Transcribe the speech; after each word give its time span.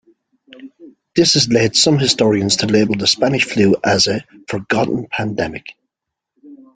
This 1.15 1.33
has 1.33 1.47
led 1.49 1.75
some 1.75 1.99
historians 1.99 2.55
to 2.55 2.65
label 2.65 2.95
the 2.95 3.05
Spanish 3.05 3.45
flu 3.45 3.75
a 3.85 3.99
"forgotten 4.47 5.05
pandemic". 5.11 5.75